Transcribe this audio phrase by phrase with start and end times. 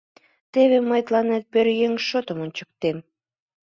[0.53, 2.97] Теве мый тыланет пӧръеҥ шотым ончыктем!